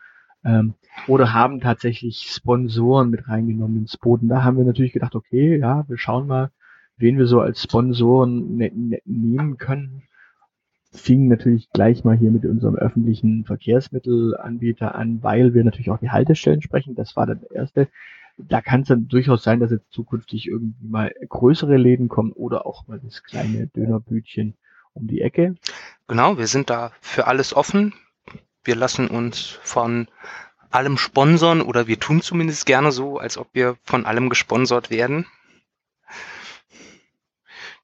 ähm, 0.44 0.74
oder 1.06 1.32
haben 1.34 1.60
tatsächlich 1.60 2.26
Sponsoren 2.28 3.10
mit 3.10 3.28
reingenommen 3.28 3.78
ins 3.78 3.96
Boot. 3.96 4.22
Und 4.22 4.28
da 4.28 4.42
haben 4.42 4.56
wir 4.56 4.64
natürlich 4.64 4.92
gedacht, 4.92 5.14
okay, 5.14 5.58
ja, 5.58 5.84
wir 5.88 5.98
schauen 5.98 6.26
mal, 6.26 6.50
wen 6.96 7.18
wir 7.18 7.26
so 7.26 7.40
als 7.40 7.62
Sponsoren 7.62 8.56
ne 8.56 8.70
ne 8.74 9.00
nehmen 9.04 9.56
können. 9.58 10.02
Fingen 10.92 11.28
natürlich 11.28 11.70
gleich 11.70 12.04
mal 12.04 12.16
hier 12.16 12.32
mit 12.32 12.44
unserem 12.44 12.74
öffentlichen 12.74 13.44
Verkehrsmittelanbieter 13.44 14.94
an, 14.94 15.22
weil 15.22 15.54
wir 15.54 15.62
natürlich 15.62 15.90
auch 15.90 16.00
die 16.00 16.10
Haltestellen 16.10 16.62
sprechen. 16.62 16.96
Das 16.96 17.14
war 17.16 17.26
dann 17.26 17.40
der 17.40 17.52
erste 17.52 17.88
da 18.48 18.60
kann 18.60 18.82
es 18.82 18.88
dann 18.88 19.08
durchaus 19.08 19.42
sein, 19.42 19.60
dass 19.60 19.70
jetzt 19.70 19.92
zukünftig 19.92 20.46
irgendwie 20.48 20.86
mal 20.86 21.14
größere 21.28 21.76
Läden 21.76 22.08
kommen 22.08 22.32
oder 22.32 22.66
auch 22.66 22.86
mal 22.86 23.00
das 23.02 23.22
kleine 23.22 23.66
Dönerbütchen 23.68 24.54
um 24.94 25.06
die 25.06 25.20
Ecke. 25.20 25.54
Genau, 26.08 26.38
wir 26.38 26.46
sind 26.46 26.70
da 26.70 26.92
für 27.00 27.26
alles 27.26 27.54
offen. 27.54 27.94
Wir 28.64 28.76
lassen 28.76 29.08
uns 29.08 29.58
von 29.62 30.08
allem 30.70 30.98
sponsern 30.98 31.62
oder 31.62 31.86
wir 31.86 31.98
tun 31.98 32.22
zumindest 32.22 32.66
gerne 32.66 32.92
so, 32.92 33.18
als 33.18 33.38
ob 33.38 33.48
wir 33.52 33.76
von 33.84 34.06
allem 34.06 34.28
gesponsert 34.28 34.90
werden. 34.90 35.26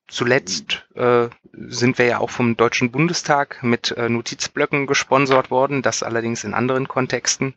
Zuletzt 0.09 0.87
äh, 0.95 1.29
sind 1.53 1.99
wir 1.99 2.07
ja 2.07 2.19
auch 2.19 2.31
vom 2.31 2.57
Deutschen 2.57 2.93
Bundestag 2.93 3.63
mit 3.63 3.91
äh, 3.93 4.09
Notizblöcken 4.09 4.87
gesponsert 4.87 5.51
worden, 5.51 5.83
das 5.83 6.05
allerdings 6.05 6.45
in 6.45 6.55
anderen 6.55 6.87
Kontexten. 6.87 7.55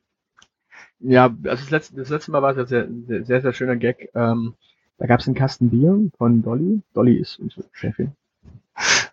Ja, 0.99 1.25
also 1.25 1.45
das 1.45 1.69
letzte, 1.71 1.95
das 1.95 2.09
letzte 2.09 2.31
Mal 2.31 2.41
war 2.41 2.51
es 2.51 2.57
ja 2.57 2.65
sehr, 2.65 2.87
sehr, 3.07 3.25
sehr, 3.25 3.41
sehr 3.41 3.53
schöner 3.53 3.75
Gag. 3.77 4.09
Ähm, 4.15 4.53
da 4.97 5.05
gab 5.07 5.21
es 5.21 5.27
einen 5.27 5.35
Kasten 5.35 5.69
Bier 5.69 6.09
von 6.17 6.41
Dolly. 6.41 6.81
Dolly 6.93 7.15
ist 7.15 7.39
unsere 7.39 7.65
Chefin. 7.71 8.11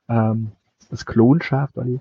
Ähm, 0.09 0.52
das 0.90 1.07
Klonschaf 1.07 1.73
Dolly. 1.73 2.00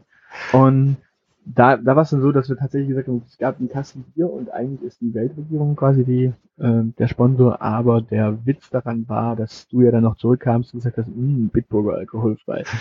Und 0.54 0.98
da, 1.46 1.77
da 1.77 1.96
war 1.96 2.04
es 2.04 2.10
dann 2.10 2.22
so, 2.22 2.32
dass 2.32 2.50
wir 2.50 2.58
tatsächlich 2.58 2.89
gesagt 2.89 3.08
haben, 3.08 3.22
es 3.27 3.38
gab 3.38 3.60
einen 3.60 3.70
Kasten 3.70 4.04
Bier 4.15 4.32
und 4.32 4.50
eigentlich 4.51 4.82
ist 4.82 5.01
die 5.01 5.13
Weltregierung 5.13 5.75
quasi 5.75 6.04
die, 6.04 6.34
äh, 6.58 6.84
der 6.98 7.08
Sponsor, 7.08 7.62
aber 7.62 8.01
der 8.01 8.46
Witz 8.46 8.70
daran 8.72 9.08
war, 9.08 9.36
dass 9.36 9.68
du 9.68 9.82
ja 9.82 9.92
dann 9.92 10.04
noch 10.04 10.18
zurückkamst 10.18 10.74
und 10.74 10.80
gesagt 10.80 10.98
hast, 10.98 11.08
mh, 11.15 11.50
Bitburger 11.54 11.96
alkoholfrei. 11.96 12.63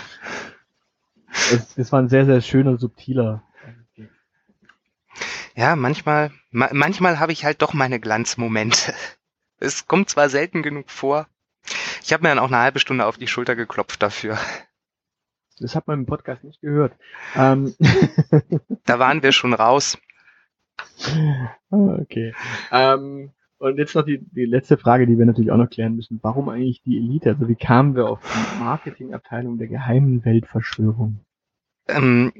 Das, 1.51 1.75
das 1.75 1.91
war 1.91 1.99
ein 1.99 2.07
sehr, 2.09 2.25
sehr 2.25 2.39
schöner, 2.41 2.77
subtiler 2.77 3.43
ja, 5.55 5.75
manchmal, 5.75 6.31
ma 6.51 6.69
manchmal 6.73 7.19
habe 7.19 7.31
ich 7.31 7.45
halt 7.45 7.61
doch 7.61 7.73
meine 7.73 7.99
Glanzmomente. 7.99 8.93
Es 9.57 9.87
kommt 9.87 10.09
zwar 10.09 10.27
selten 10.27 10.63
genug 10.63 10.91
vor. 10.91 11.27
Ich 12.03 12.11
habe 12.11 12.23
mir 12.23 12.29
dann 12.29 12.39
auch 12.39 12.49
eine 12.49 12.57
halbe 12.57 12.79
Stunde 12.79 13.05
auf 13.05 13.17
die 13.17 13.29
Schulter 13.29 13.55
geklopft 13.55 14.03
dafür. 14.03 14.37
Das 15.59 15.75
hat 15.75 15.87
man 15.87 15.99
im 15.99 16.05
Podcast 16.05 16.43
nicht 16.43 16.59
gehört. 16.59 16.93
Ähm. 17.35 17.73
da 18.85 18.99
waren 18.99 19.23
wir 19.23 19.31
schon 19.31 19.53
raus. 19.53 19.97
Ah, 21.71 21.97
okay. 22.01 22.35
Ähm, 22.69 23.31
und 23.57 23.77
jetzt 23.77 23.95
noch 23.95 24.03
die, 24.03 24.19
die 24.19 24.45
letzte 24.45 24.77
Frage, 24.77 25.07
die 25.07 25.17
wir 25.17 25.25
natürlich 25.25 25.51
auch 25.51 25.57
noch 25.57 25.69
klären 25.69 25.95
müssen. 25.95 26.19
Warum 26.21 26.49
eigentlich 26.49 26.81
die 26.83 26.97
Elite? 26.97 27.29
Also 27.29 27.47
wie 27.47 27.55
kamen 27.55 27.95
wir 27.95 28.09
auf 28.09 28.19
die 28.21 28.59
Marketingabteilung 28.59 29.57
der 29.57 29.67
geheimen 29.67 30.25
Weltverschwörung? 30.25 31.21
Ähm, 31.87 32.33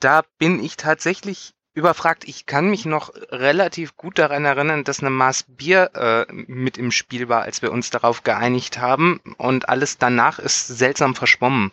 da 0.00 0.22
bin 0.38 0.62
ich 0.62 0.76
tatsächlich 0.76 1.54
überfragt. 1.76 2.26
Ich 2.26 2.46
kann 2.46 2.70
mich 2.70 2.86
noch 2.86 3.12
relativ 3.30 3.96
gut 3.96 4.18
daran 4.18 4.44
erinnern, 4.44 4.82
dass 4.82 5.00
eine 5.00 5.10
Maß 5.10 5.44
Bier 5.44 5.90
äh, 5.94 6.32
mit 6.32 6.78
im 6.78 6.90
Spiel 6.90 7.28
war, 7.28 7.42
als 7.42 7.60
wir 7.62 7.70
uns 7.70 7.90
darauf 7.90 8.24
geeinigt 8.24 8.80
haben. 8.80 9.20
Und 9.36 9.68
alles 9.68 9.98
danach 9.98 10.38
ist 10.38 10.66
seltsam 10.66 11.14
verschwommen. 11.14 11.70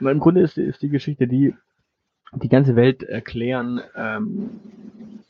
Im 0.00 0.20
Grunde 0.20 0.42
ist, 0.42 0.58
ist 0.58 0.82
die 0.82 0.90
Geschichte 0.90 1.26
die, 1.26 1.54
die 2.34 2.48
ganze 2.48 2.76
Welt 2.76 3.02
erklären, 3.02 3.80
ähm, 3.96 4.50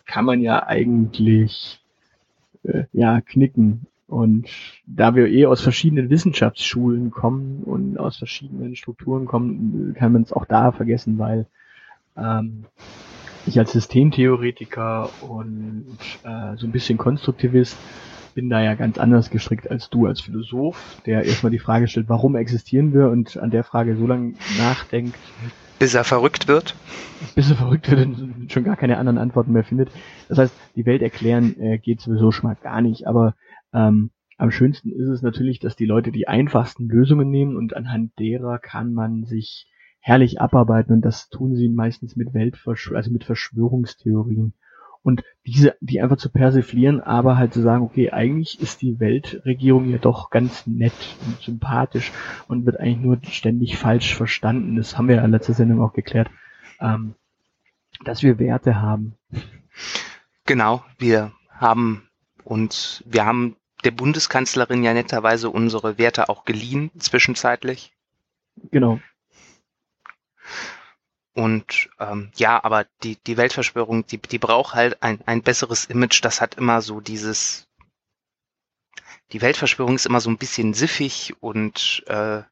kann 0.05 0.25
man 0.25 0.41
ja 0.41 0.67
eigentlich 0.67 1.81
äh, 2.65 2.85
ja 2.93 3.21
knicken. 3.21 3.87
Und 4.09 4.49
da 4.85 5.15
wir 5.15 5.29
eh 5.29 5.47
aus 5.47 5.61
verschiedenen 5.63 6.11
Wissenschaftsschulen 6.11 7.11
kommen 7.13 7.63
und 7.65 7.99
aus 7.99 8.17
verschiedenen 8.17 8.75
Strukturen 8.75 9.27
kommen, 9.27 9.95
kann 9.97 10.13
man 10.13 10.23
es 10.23 10.33
auch 10.33 10.45
da 10.45 10.73
vergessen, 10.73 11.19
weil 11.19 11.47
ähm, 12.17 12.67
ich 13.47 13.59
als 13.59 13.73
Systemtheoretiker 13.73 15.11
und 15.23 15.97
äh, 16.25 16.57
so 16.57 16.67
ein 16.67 16.73
bisschen 16.73 16.99
Konstruktivist 16.99 17.77
bin 18.35 18.49
da 18.49 18.63
ja 18.63 18.75
ganz 18.75 18.99
anders 18.99 19.31
gestrickt 19.31 19.71
als 19.71 19.91
du 19.91 20.07
als 20.07 20.21
Philosoph, 20.21 21.01
der 21.07 21.25
erstmal 21.25 21.53
die 21.53 21.59
Frage 21.59 21.89
stellt, 21.89 22.09
warum 22.09 22.37
existieren 22.37 22.95
wir 22.95 23.09
und 23.09 23.37
an 23.37 23.51
der 23.51 23.65
Frage 23.65 23.97
so 23.97 24.07
lange 24.07 24.35
nachdenkt, 24.59 25.19
bis 25.79 25.95
er 25.95 26.05
verrückt 26.05 26.49
wird. 26.49 26.75
Bis 27.35 27.51
er 27.51 27.57
verrückt 27.57 27.91
wird 27.91 28.07
und 28.07 28.51
schon 28.53 28.65
gar 28.65 28.77
keine 28.77 28.99
anderen 28.99 29.19
Antworten 29.19 29.53
mehr 29.53 29.65
findet. 29.65 29.91
Das 30.29 30.39
heißt, 30.39 30.55
die 30.77 30.87
Welt 30.87 31.03
erklären 31.03 31.61
äh, 31.61 31.79
geht 31.79 32.01
sowieso 32.01 32.31
schon 32.31 32.49
mal 32.49 32.57
gar 32.61 32.81
nicht, 32.81 33.07
aber 33.07 33.35
ähm, 33.75 34.11
am 34.39 34.51
schönsten 34.51 34.91
ist 34.91 35.09
es 35.09 35.23
natürlich, 35.23 35.61
dass 35.61 35.77
die 35.77 35.87
Leute 35.87 36.11
die 36.11 36.27
einfachsten 36.27 36.89
Lösungen 36.89 37.31
nehmen 37.31 37.57
und 37.57 37.77
anhand 37.77 38.19
derer 38.19 38.59
kann 38.59 38.93
man 38.93 39.25
sich 39.25 39.69
herrlich 40.03 40.41
abarbeiten 40.41 40.93
und 40.93 41.03
das 41.03 41.29
tun 41.29 41.55
sie 41.55 41.69
meistens 41.69 42.17
mit 42.17 42.35
Weltversch 42.35 42.93
also 42.93 43.11
mit 43.11 43.25
Verschwörungstheorien. 43.25 44.53
Und 45.05 45.25
diese, 45.47 45.75
die 45.81 46.01
einfach 46.01 46.17
zu 46.17 46.31
persiflieren, 46.31 47.01
aber 47.01 47.37
halt 47.37 47.53
zu 47.53 47.61
sagen, 47.61 47.83
okay, 47.83 48.11
eigentlich 48.11 48.61
ist 48.61 48.83
die 48.83 49.01
Weltregierung 49.01 49.89
ja 49.91 49.99
doch 49.99 50.31
ganz 50.31 50.67
nett 50.67 50.93
und 51.27 51.41
sympathisch 51.41 52.13
und 52.47 52.67
wird 52.67 52.79
eigentlich 52.79 53.01
nur 53.01 53.19
ständig 53.29 53.79
falsch 53.79 54.15
verstanden. 54.15 54.77
Das 54.77 54.97
haben 54.97 55.09
wir 55.09 55.17
ja 55.17 55.25
in 55.25 55.33
letzter 55.33 55.55
Sendung 55.55 55.83
auch 55.83 55.93
geklärt, 55.93 56.31
ähm, 56.81 57.15
dass 58.05 58.23
wir 58.23 58.39
Werte 58.39 58.81
haben. 58.81 59.15
Genau, 60.47 60.85
wir 60.99 61.33
haben 61.51 62.09
uns, 62.45 63.03
wir 63.07 63.25
haben 63.25 63.57
der 63.85 63.93
Bundeskanzlerin 63.93 64.85
ja 64.85 64.95
netterweise 64.95 65.51
unsere 65.51 65.99
Werte 65.99 66.29
auch 66.29 66.45
geliehen, 66.45 66.91
zwischenzeitlich. 66.99 67.93
Genau. 68.71 69.01
Und 71.35 71.89
ähm, 71.99 72.31
ja, 72.37 72.63
aber 72.63 72.87
die, 73.03 73.17
die 73.17 73.37
Weltverschwörung, 73.37 74.07
die, 74.07 74.19
die 74.19 74.39
braucht 74.39 74.75
halt 74.75 75.03
ein, 75.03 75.21
ein 75.27 75.43
besseres 75.43 75.87
Image. 75.87 76.23
Das 76.23 76.41
hat 76.41 76.57
immer 76.57 76.83
so 76.83 77.01
dieses. 77.01 77.69
Die 79.33 79.41
Weltverschwörung 79.41 79.95
ist 79.95 80.05
immer 80.07 80.21
so 80.21 80.29
ein 80.29 80.37
bisschen 80.37 80.75
siffig 80.75 81.35
und 81.41 82.03
äh, 82.07 82.43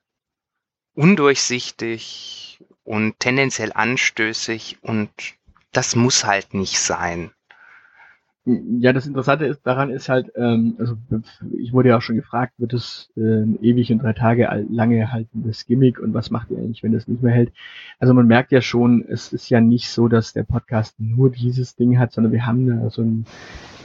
undurchsichtig 0.95 2.65
und 2.85 3.19
tendenziell 3.21 3.73
anstößig 3.75 4.79
und 4.83 5.11
das 5.73 5.95
muss 5.95 6.25
halt 6.25 6.55
nicht 6.55 6.79
sein. 6.79 7.33
Ja, 8.47 8.95
das 8.95 9.07
Interessante 9.07 9.45
ist 9.45 9.67
daran 9.67 9.91
ist 9.91 10.09
halt, 10.09 10.33
ähm, 10.35 10.75
also 10.79 10.97
ich 11.59 11.75
wurde 11.75 11.91
ja 11.91 11.99
auch 11.99 12.03
schon 12.03 12.17
gefragt, 12.17 12.55
wird 12.57 12.73
es 12.73 13.11
äh, 13.17 13.43
ewig 13.61 13.93
und 13.93 14.03
drei 14.03 14.15
Tage 14.15 14.49
lange 14.71 15.13
haltendes 15.13 15.67
Gimmick 15.67 15.99
und 15.99 16.15
was 16.15 16.31
macht 16.31 16.51
ihr 16.51 16.57
eigentlich, 16.57 16.83
wenn 16.83 16.95
es 16.95 17.07
nicht 17.07 17.23
mehr 17.23 17.35
hält? 17.35 17.53
Also 17.99 18.15
man 18.15 18.27
merkt 18.27 18.51
ja 18.51 18.63
schon, 18.63 19.05
es 19.07 19.35
ist 19.35 19.51
ja 19.51 19.61
nicht 19.61 19.91
so, 19.91 20.09
dass 20.09 20.33
der 20.33 20.45
Podcast 20.45 20.99
nur 20.99 21.31
dieses 21.31 21.77
Ding 21.77 21.99
hat, 21.99 22.13
sondern 22.13 22.33
wir 22.33 22.47
haben 22.47 22.67
da 22.67 22.89
so 22.89 23.03
einen 23.03 23.27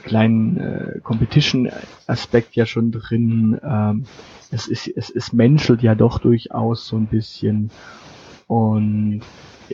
kleinen 0.03 0.57
äh, 0.57 0.99
Competition-Aspekt 1.03 2.55
ja 2.55 2.65
schon 2.65 2.91
drin. 2.91 3.59
Ähm, 3.61 4.05
es 4.51 4.67
ist, 4.67 4.87
es, 4.87 5.09
es 5.09 5.33
menschelt 5.33 5.81
ja 5.81 5.95
doch 5.95 6.19
durchaus 6.19 6.87
so 6.87 6.95
ein 6.95 7.07
bisschen 7.07 7.71
und 8.47 9.21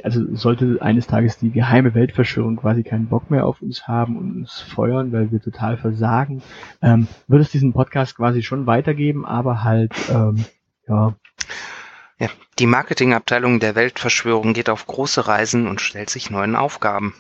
also 0.04 0.36
sollte 0.36 0.82
eines 0.82 1.08
Tages 1.08 1.38
die 1.38 1.52
geheime 1.52 1.94
Weltverschwörung 1.94 2.58
quasi 2.58 2.84
keinen 2.84 3.08
Bock 3.08 3.30
mehr 3.32 3.46
auf 3.46 3.62
uns 3.62 3.88
haben 3.88 4.18
und 4.18 4.36
uns 4.38 4.60
feuern, 4.60 5.12
weil 5.12 5.32
wir 5.32 5.42
total 5.42 5.78
versagen, 5.78 6.42
ähm, 6.82 7.08
wird 7.28 7.42
es 7.42 7.52
diesen 7.52 7.74
Podcast 7.74 8.16
quasi 8.16 8.44
schon 8.44 8.66
weitergeben, 8.68 9.26
aber 9.26 9.64
halt, 9.64 9.94
ähm, 10.10 10.46
ja. 10.88 11.16
Ja, 12.20 12.30
die 12.60 12.68
Marketingabteilung 12.68 13.60
der 13.60 13.76
Weltverschwörung 13.76 14.54
geht 14.54 14.70
auf 14.70 14.86
große 14.86 15.28
Reisen 15.28 15.68
und 15.68 15.82
stellt 15.82 16.10
sich 16.10 16.30
neuen 16.30 16.56
Aufgaben. 16.56 17.16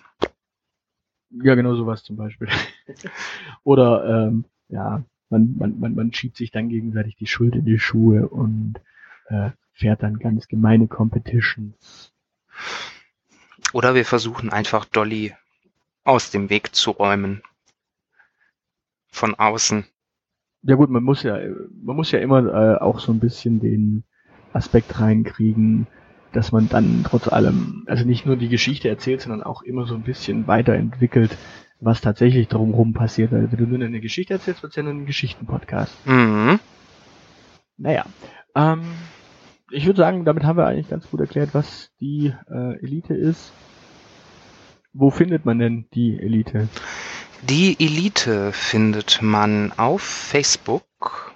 Ja, 1.32 1.56
genau 1.56 1.76
sowas 1.76 2.04
zum 2.04 2.18
Beispiel. 2.18 2.50
Oder 3.64 4.28
ähm, 4.28 4.46
ja, 4.68 5.04
man, 5.30 5.56
man, 5.58 5.80
man, 5.80 5.96
man 5.96 6.14
schiebt 6.14 6.38
sich 6.38 6.52
dann 6.52 6.70
gegenseitig 6.70 7.16
die 7.16 7.28
Schuld 7.28 7.56
in 7.56 7.66
die 7.66 7.80
Schuhe 7.80 8.28
und 8.28 8.76
äh, 9.28 9.52
fährt 9.74 10.04
dann 10.04 10.20
ganz 10.20 10.48
gemeine 10.48 10.88
Competitions 10.88 12.11
oder 13.74 13.96
wir 13.96 14.06
versuchen 14.06 14.52
einfach 14.52 14.86
Dolly 14.86 15.34
aus 16.04 16.32
dem 16.32 16.50
Weg 16.50 16.76
zu 16.76 16.92
räumen. 16.92 17.42
Von 19.12 19.36
außen. 19.36 19.86
Ja 20.64 20.76
gut, 20.76 20.90
man 20.90 21.04
muss 21.04 21.24
ja, 21.24 21.38
man 21.84 21.96
muss 21.96 22.12
ja 22.12 22.20
immer 22.20 22.46
äh, 22.46 22.78
auch 22.78 23.00
so 23.00 23.12
ein 23.12 23.20
bisschen 23.20 23.60
den 23.60 24.04
Aspekt 24.54 25.00
reinkriegen, 25.00 25.88
dass 26.34 26.52
man 26.52 26.70
dann 26.70 27.04
trotz 27.04 27.28
allem, 27.28 27.84
also 27.88 28.06
nicht 28.06 28.26
nur 28.26 28.38
die 28.38 28.50
Geschichte 28.50 28.88
erzählt, 28.88 29.22
sondern 29.22 29.44
auch 29.44 29.64
immer 29.64 29.86
so 29.86 29.96
ein 29.96 30.04
bisschen 30.04 30.48
weiterentwickelt, 30.48 31.38
was 31.80 32.00
tatsächlich 32.02 32.48
drumherum 32.48 32.94
passiert. 32.94 33.32
Weil 33.32 33.52
wenn 33.52 33.60
du 33.60 33.66
nur 33.66 33.86
eine 33.86 34.02
Geschichte 34.02 34.34
erzählst, 34.34 34.64
wird 34.64 34.72
es 34.72 34.78
ja 34.78 34.84
nur 34.84 34.94
ein 34.94 35.06
Geschichtenpodcast. 35.06 36.06
Mhm. 36.06 36.60
Naja. 37.78 38.06
Ähm, 38.56 38.84
ich 39.72 39.86
würde 39.86 39.98
sagen, 39.98 40.26
damit 40.26 40.44
haben 40.44 40.58
wir 40.58 40.68
eigentlich 40.68 40.90
ganz 40.90 41.10
gut 41.10 41.20
erklärt, 41.20 41.54
was 41.54 41.92
die 42.00 42.34
äh, 42.50 42.84
Elite 42.84 43.14
ist. 43.14 43.54
Wo 44.94 45.10
findet 45.10 45.46
man 45.46 45.60
denn 45.60 45.88
die 45.94 46.20
Elite? 46.20 46.68
Die 47.44 47.78
Elite 47.80 48.52
findet 48.52 49.22
man 49.22 49.72
auf 49.78 50.02
Facebook. 50.02 51.34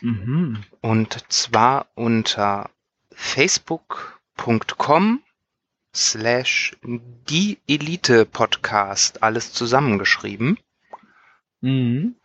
Mhm. 0.00 0.62
Und 0.80 1.32
zwar 1.32 1.86
unter 1.94 2.70
facebook.com 3.12 5.22
slash 5.94 6.76
die 6.82 7.58
Elite 7.66 8.26
Podcast, 8.26 9.22
alles 9.22 9.52
zusammengeschrieben. 9.52 10.58
Mhm. 11.60 12.16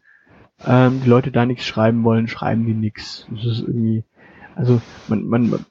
ähm, 0.67 1.01
die 1.05 1.09
Leute 1.09 1.31
da 1.31 1.47
nichts 1.47 1.65
schreiben 1.65 2.03
wollen, 2.05 2.27
schreiben 2.27 2.67
die 2.67 2.75
nichts. 2.75 3.27
Das 3.31 3.45
ist 3.45 3.61
irgendwie, 3.61 4.05
also 4.55 4.81
man, 5.09 5.27
man, 5.27 5.67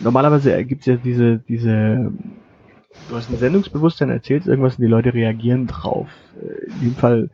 normalerweise 0.00 0.64
gibt 0.64 0.80
es 0.80 0.86
ja 0.86 0.96
diese, 0.96 1.38
diese, 1.38 2.12
du 3.08 3.16
hast 3.16 3.30
ein 3.30 3.36
Sendungsbewusstsein, 3.36 4.10
erzählst 4.10 4.48
irgendwas 4.48 4.76
und 4.76 4.82
die 4.82 4.90
Leute 4.90 5.14
reagieren 5.14 5.66
drauf. 5.66 6.08
Äh, 6.40 6.72
in 6.72 6.80
dem 6.80 6.94
Fall 6.94 7.30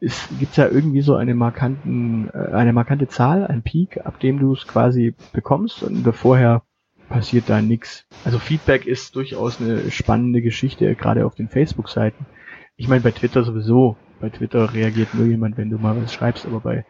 gibt 0.00 0.52
es 0.52 0.56
ja 0.56 0.66
irgendwie 0.66 1.02
so 1.02 1.14
eine 1.14 1.34
markanten, 1.34 2.30
äh, 2.32 2.52
eine 2.52 2.72
markante 2.72 3.08
Zahl, 3.08 3.46
ein 3.46 3.62
Peak, 3.62 4.04
ab 4.04 4.18
dem 4.20 4.38
du 4.38 4.52
es 4.54 4.66
quasi 4.66 5.14
bekommst 5.32 5.82
und 5.82 6.10
vorher 6.14 6.62
passiert 7.08 7.50
da 7.50 7.60
nichts. 7.60 8.06
Also 8.24 8.38
Feedback 8.38 8.86
ist 8.86 9.14
durchaus 9.16 9.60
eine 9.60 9.90
spannende 9.90 10.40
Geschichte, 10.40 10.94
gerade 10.94 11.26
auf 11.26 11.34
den 11.34 11.48
Facebook-Seiten. 11.48 12.24
Ich 12.76 12.88
meine, 12.88 13.02
bei 13.02 13.10
Twitter 13.10 13.42
sowieso. 13.44 13.96
Bei 14.20 14.30
Twitter 14.30 14.72
reagiert 14.72 15.14
nur 15.14 15.26
jemand, 15.26 15.56
wenn 15.56 15.70
du 15.70 15.78
mal 15.78 16.00
was 16.00 16.14
schreibst, 16.14 16.46
aber 16.46 16.60
bei 16.60 16.76
äh, 16.76 16.84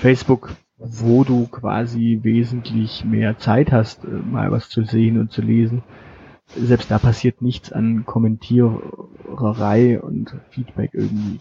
Facebook, 0.00 0.56
wo 0.78 1.24
du 1.24 1.46
quasi 1.46 2.20
wesentlich 2.22 3.04
mehr 3.04 3.38
Zeit 3.38 3.72
hast, 3.72 4.04
äh, 4.04 4.08
mal 4.08 4.50
was 4.50 4.68
zu 4.68 4.84
sehen 4.84 5.18
und 5.18 5.32
zu 5.32 5.42
lesen, 5.42 5.82
selbst 6.56 6.90
da 6.90 6.98
passiert 6.98 7.40
nichts 7.42 7.72
an 7.72 8.04
Kommentiererei 8.04 10.00
und 10.00 10.34
Feedback 10.50 10.90
irgendwie. 10.92 11.38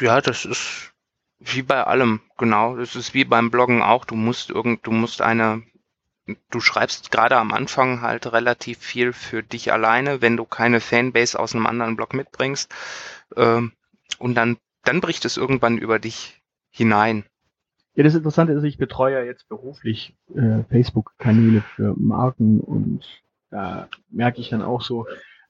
Ja, 0.00 0.20
das 0.20 0.44
ist 0.44 0.92
wie 1.38 1.62
bei 1.62 1.84
allem, 1.84 2.20
genau. 2.38 2.76
Das 2.76 2.96
ist 2.96 3.14
wie 3.14 3.24
beim 3.24 3.50
Bloggen 3.50 3.82
auch. 3.82 4.04
Du 4.04 4.14
musst 4.14 4.50
irgend, 4.50 4.86
du 4.86 4.90
musst 4.90 5.22
eine, 5.22 5.62
du 6.50 6.60
schreibst 6.60 7.10
gerade 7.10 7.36
am 7.36 7.52
Anfang 7.52 8.00
halt 8.02 8.32
relativ 8.32 8.78
viel 8.78 9.12
für 9.12 9.42
dich 9.42 9.72
alleine, 9.72 10.22
wenn 10.22 10.36
du 10.36 10.44
keine 10.44 10.80
Fanbase 10.80 11.38
aus 11.38 11.54
einem 11.54 11.66
anderen 11.66 11.96
Blog 11.96 12.14
mitbringst. 12.14 12.72
Ähm, 13.36 13.72
und 14.18 14.34
dann, 14.34 14.56
dann 14.84 15.00
bricht 15.00 15.24
es 15.24 15.36
irgendwann 15.36 15.78
über 15.78 15.98
dich 15.98 16.42
hinein. 16.70 17.24
Ja, 17.94 18.04
das 18.04 18.14
Interessante 18.14 18.52
ist, 18.52 18.64
ich 18.64 18.76
betreue 18.76 19.14
ja 19.14 19.24
jetzt 19.24 19.48
beruflich 19.48 20.14
äh, 20.34 20.64
Facebook-Kanäle 20.64 21.62
für 21.74 21.94
Marken 21.96 22.60
und 22.60 23.04
da 23.50 23.88
merke 24.10 24.40
ich 24.40 24.50
dann 24.50 24.60
auch 24.60 24.82
so, 24.82 25.06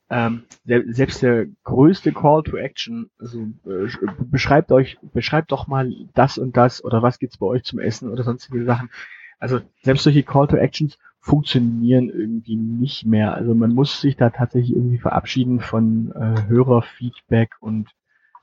ähm, 0.09 0.45
selbst 0.65 1.23
der 1.23 1.47
größte 1.65 2.13
Call 2.13 2.43
to 2.45 2.57
Action, 2.57 3.11
also 3.19 3.41
äh, 3.67 3.89
beschreibt 4.19 4.71
euch, 4.71 4.99
beschreibt 5.13 5.51
doch 5.51 5.67
mal 5.67 5.93
das 6.15 6.39
und 6.39 6.57
das 6.57 6.85
oder 6.85 7.03
was 7.03 7.19
gibt's 7.19 7.39
bei 7.39 7.47
euch 7.47 7.65
zum 7.65 7.81
Essen 7.81 8.11
oder 8.11 8.23
sonstige 8.23 8.65
Sachen. 8.65 8.91
Also 9.39 9.61
selbst 9.83 10.05
solche 10.05 10.23
Call 10.23 10.47
to 10.47 10.57
Actions 10.57 10.99
funktionieren 11.21 12.09
irgendwie 12.09 12.55
nicht 12.55 13.05
mehr. 13.05 13.35
Also 13.35 13.55
man 13.55 13.75
muss 13.75 14.01
sich 14.01 14.17
da 14.17 14.31
tatsächlich 14.31 14.77
irgendwie 14.77 14.99
verabschieden 14.99 15.59
von 15.59 16.13
äh, 16.13 16.47
Hörerfeedback 16.47 17.57
und 17.61 17.89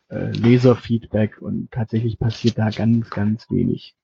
äh, 0.10 0.32
Leserfeedback 0.32 1.42
und 1.42 1.72
tatsächlich 1.72 2.20
passiert 2.20 2.58
da 2.58 2.70
ganz, 2.70 3.10
ganz 3.10 3.50
wenig. 3.50 3.96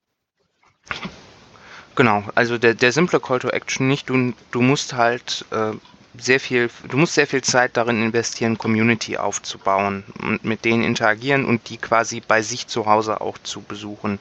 Genau, 1.95 2.23
also 2.35 2.57
der, 2.57 2.73
der 2.73 2.93
simple 2.93 3.19
Call 3.19 3.39
to 3.39 3.49
Action 3.49 3.89
nicht, 3.89 4.09
du, 4.09 4.33
du 4.51 4.61
musst 4.61 4.95
halt 4.95 5.45
äh, 5.51 5.73
sehr 6.21 6.39
viel, 6.39 6.69
du 6.89 6.97
musst 6.97 7.13
sehr 7.13 7.27
viel 7.27 7.41
Zeit 7.41 7.77
darin 7.77 8.01
investieren, 8.01 8.57
Community 8.57 9.17
aufzubauen 9.17 10.03
und 10.23 10.43
mit 10.43 10.65
denen 10.65 10.83
interagieren 10.83 11.45
und 11.45 11.69
die 11.69 11.77
quasi 11.77 12.21
bei 12.25 12.41
sich 12.41 12.67
zu 12.67 12.85
Hause 12.85 13.21
auch 13.21 13.37
zu 13.37 13.61
besuchen. 13.61 14.19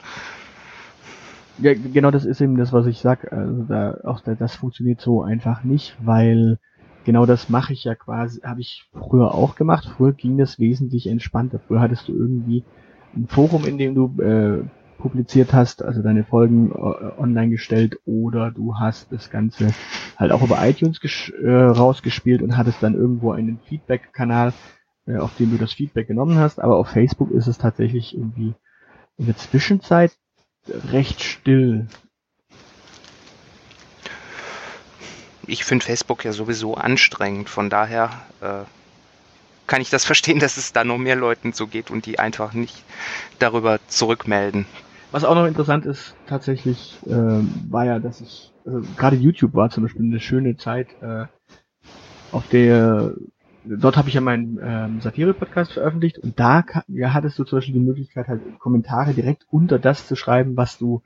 Ja, 1.59 1.73
genau 1.73 2.09
das 2.11 2.25
ist 2.25 2.39
eben 2.39 2.57
das, 2.57 2.71
was 2.71 2.85
ich 2.85 2.99
sag. 2.99 3.31
Also 3.33 3.63
da, 3.63 3.97
auch 4.05 4.21
da, 4.21 4.33
das 4.35 4.55
funktioniert 4.55 5.01
so 5.01 5.23
einfach 5.23 5.63
nicht, 5.63 5.95
weil 5.99 6.57
genau 7.03 7.25
das 7.25 7.49
mache 7.49 7.73
ich 7.73 7.83
ja 7.83 7.95
quasi, 7.95 8.39
habe 8.41 8.61
ich 8.61 8.85
früher 8.93 9.33
auch 9.33 9.55
gemacht. 9.55 9.89
Früher 9.97 10.13
ging 10.13 10.37
das 10.37 10.59
wesentlich 10.59 11.07
entspannter. 11.07 11.59
Früher 11.67 11.81
hattest 11.81 12.07
du 12.07 12.13
irgendwie 12.13 12.63
ein 13.15 13.27
Forum, 13.27 13.65
in 13.65 13.77
dem 13.77 13.95
du 13.95 14.21
äh, 14.21 14.63
publiziert 14.99 15.53
hast, 15.53 15.81
also 15.81 16.03
deine 16.03 16.23
Folgen 16.23 16.71
äh, 16.71 17.19
online 17.19 17.49
gestellt 17.49 17.99
oder 18.05 18.51
du 18.51 18.75
hast 18.75 19.11
das 19.11 19.31
Ganze 19.31 19.73
halt 20.17 20.31
auch 20.31 20.43
über 20.43 20.59
iTunes 20.67 20.99
äh, 21.41 21.49
rausgespielt 21.49 22.41
und 22.41 22.57
hattest 22.57 22.83
dann 22.83 22.93
irgendwo 22.93 23.31
einen 23.31 23.59
Feedback-Kanal, 23.67 24.53
äh, 25.07 25.17
auf 25.17 25.35
dem 25.37 25.51
du 25.51 25.57
das 25.57 25.73
Feedback 25.73 26.07
genommen 26.07 26.37
hast. 26.37 26.59
Aber 26.59 26.77
auf 26.77 26.89
Facebook 26.89 27.31
ist 27.31 27.47
es 27.47 27.57
tatsächlich 27.57 28.15
irgendwie 28.15 28.53
in 29.17 29.25
der 29.25 29.37
Zwischenzeit 29.37 30.11
recht 30.91 31.23
still. 31.23 31.87
Ich 35.47 35.63
finde 35.63 35.85
Facebook 35.85 36.25
ja 36.25 36.31
sowieso 36.31 36.75
anstrengend, 36.75 37.49
von 37.49 37.71
daher 37.71 38.11
äh, 38.41 38.65
kann 39.65 39.81
ich 39.81 39.89
das 39.89 40.05
verstehen, 40.11 40.39
dass 40.39 40.57
es 40.57 40.73
da 40.73 40.83
noch 40.83 40.97
mehr 40.97 41.15
Leuten 41.15 41.53
so 41.53 41.67
geht 41.67 41.89
und 41.89 42.05
die 42.05 42.19
einfach 42.19 42.53
nicht 42.53 42.83
darüber 43.39 43.79
zurückmelden. 43.87 44.65
Was 45.11 45.23
auch 45.23 45.33
noch 45.33 45.45
interessant 45.45 45.85
ist, 45.85 46.15
tatsächlich, 46.27 46.99
äh, 47.07 47.11
war 47.11 47.85
ja, 47.85 47.99
dass 47.99 48.21
ich, 48.21 48.53
also 48.65 48.81
gerade 48.95 49.15
YouTube 49.15 49.55
war 49.55 49.69
zum 49.71 49.83
Beispiel 49.83 50.05
eine 50.05 50.19
schöne 50.19 50.55
Zeit, 50.55 50.87
äh, 51.01 51.25
auf 52.31 52.47
der, 52.49 53.13
dort 53.65 53.97
habe 53.97 54.09
ich 54.09 54.13
ja 54.13 54.21
meinen 54.21 54.59
ähm, 54.61 55.01
Satire-Podcast 55.01 55.73
veröffentlicht 55.73 56.19
und 56.19 56.39
da 56.39 56.63
ja, 56.87 57.13
hattest 57.13 57.39
du 57.39 57.43
zum 57.43 57.57
Beispiel 57.57 57.73
die 57.73 57.79
Möglichkeit, 57.79 58.27
halt 58.27 58.41
Kommentare 58.59 59.13
direkt 59.13 59.47
unter 59.49 59.79
das 59.79 60.07
zu 60.07 60.15
schreiben, 60.15 60.55
was 60.55 60.77
du 60.77 61.01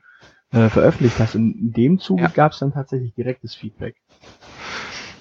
äh, 0.52 0.68
veröffentlicht 0.68 1.18
hast. 1.18 1.34
Und 1.34 1.54
in 1.54 1.72
dem 1.72 1.98
Zuge 1.98 2.24
ja. 2.24 2.28
gab 2.28 2.52
es 2.52 2.58
dann 2.58 2.72
tatsächlich 2.72 3.14
direktes 3.14 3.54
Feedback. 3.54 3.96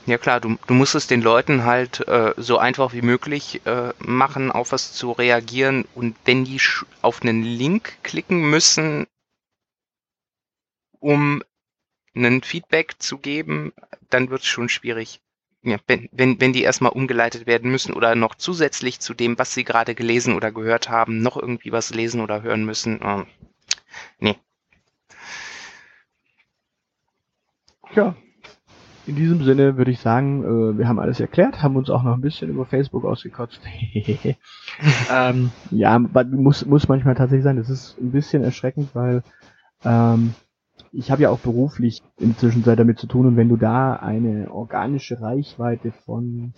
Ja 0.05 0.17
klar, 0.17 0.41
du, 0.41 0.57
du 0.67 0.73
musst 0.73 0.95
es 0.95 1.07
den 1.07 1.21
Leuten 1.21 1.63
halt 1.63 2.05
äh, 2.07 2.33
so 2.37 2.57
einfach 2.57 2.93
wie 2.93 3.01
möglich 3.01 3.61
äh, 3.65 3.93
machen, 3.99 4.51
auf 4.51 4.71
was 4.73 4.91
zu 4.93 5.11
reagieren. 5.11 5.85
Und 5.95 6.15
wenn 6.25 6.43
die 6.45 6.59
auf 7.01 7.21
einen 7.21 7.43
Link 7.43 7.97
klicken 8.03 8.49
müssen, 8.49 9.07
um 10.99 11.41
einen 12.15 12.43
Feedback 12.43 12.95
zu 12.99 13.17
geben, 13.17 13.73
dann 14.09 14.29
wird 14.29 14.41
es 14.41 14.47
schon 14.47 14.69
schwierig. 14.69 15.21
Ja, 15.63 15.77
wenn, 15.87 16.09
wenn, 16.11 16.41
wenn 16.41 16.53
die 16.53 16.63
erstmal 16.63 16.91
umgeleitet 16.91 17.47
werden 17.47 17.71
müssen 17.71 17.93
oder 17.93 18.15
noch 18.15 18.35
zusätzlich 18.35 18.99
zu 18.99 19.13
dem, 19.13 19.39
was 19.39 19.53
sie 19.53 19.63
gerade 19.63 19.95
gelesen 19.95 20.35
oder 20.35 20.51
gehört 20.51 20.89
haben, 20.89 21.21
noch 21.21 21.37
irgendwie 21.37 21.71
was 21.71 21.91
lesen 21.93 22.21
oder 22.21 22.41
hören 22.41 22.65
müssen. 22.65 23.01
Äh, 23.01 23.25
nee. 24.19 24.37
Ja, 27.95 28.15
in 29.05 29.15
diesem 29.15 29.43
Sinne 29.43 29.77
würde 29.77 29.91
ich 29.91 29.99
sagen, 29.99 30.43
äh, 30.43 30.77
wir 30.77 30.87
haben 30.87 30.99
alles 30.99 31.19
erklärt, 31.19 31.61
haben 31.61 31.75
uns 31.75 31.89
auch 31.89 32.03
noch 32.03 32.13
ein 32.13 32.21
bisschen 32.21 32.49
über 32.49 32.65
Facebook 32.65 33.05
ausgekotzt. 33.05 33.59
ähm, 35.11 35.51
ja, 35.71 35.99
muss, 35.99 36.65
muss 36.65 36.87
manchmal 36.87 37.15
tatsächlich 37.15 37.43
sein. 37.43 37.57
Das 37.57 37.69
ist 37.69 37.97
ein 37.99 38.11
bisschen 38.11 38.43
erschreckend, 38.43 38.89
weil 38.93 39.23
ähm, 39.83 40.33
ich 40.91 41.11
habe 41.11 41.23
ja 41.23 41.29
auch 41.29 41.39
beruflich 41.39 42.01
inzwischen 42.17 42.63
Zeit 42.63 42.79
damit 42.79 42.99
zu 42.99 43.07
tun 43.07 43.25
und 43.25 43.35
wenn 43.35 43.49
du 43.49 43.57
da 43.57 43.95
eine 43.95 44.51
organische 44.51 45.19
Reichweite 45.21 45.91
von 46.05 46.53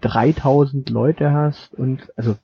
3000 0.00 0.90
Leute 0.90 1.32
hast 1.32 1.74
und 1.74 2.12
also 2.16 2.36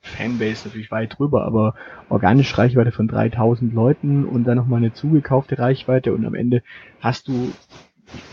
Fanbase 0.00 0.68
natürlich 0.68 0.90
weit 0.90 1.18
drüber, 1.18 1.44
aber 1.44 1.74
organische 2.08 2.56
Reichweite 2.56 2.92
von 2.92 3.08
3000 3.08 3.74
Leuten 3.74 4.24
und 4.24 4.44
dann 4.44 4.56
nochmal 4.56 4.78
eine 4.78 4.94
zugekaufte 4.94 5.58
Reichweite 5.58 6.14
und 6.14 6.24
am 6.24 6.34
Ende 6.34 6.62
hast 7.00 7.28
du 7.28 7.52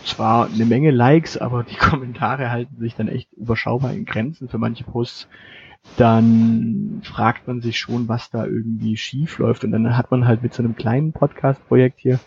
zwar 0.05 0.49
eine 0.49 0.65
Menge 0.65 0.91
Likes, 0.91 1.37
aber 1.37 1.63
die 1.63 1.75
Kommentare 1.79 2.51
halten 2.51 2.77
sich 2.79 2.95
dann 2.95 3.07
echt 3.07 3.31
überschaubar 3.33 3.93
in 3.93 4.05
Grenzen 4.05 4.49
für 4.49 4.57
manche 4.57 4.83
Posts. 4.83 5.27
Dann 5.97 7.01
fragt 7.03 7.47
man 7.47 7.61
sich 7.61 7.79
schon, 7.79 8.09
was 8.09 8.29
da 8.29 8.45
irgendwie 8.45 8.97
schief 8.97 9.37
läuft. 9.37 9.63
Und 9.63 9.71
dann 9.71 9.95
hat 9.95 10.11
man 10.11 10.27
halt 10.27 10.43
mit 10.43 10.53
so 10.53 10.61
einem 10.61 10.75
kleinen 10.75 11.13
Podcast-Projekt 11.13 11.99
hier 11.99 12.19